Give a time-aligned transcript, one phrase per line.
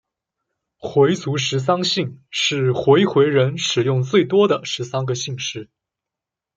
[0.79, 5.69] 回族十三姓是回回人使用最多的十三个姓氏。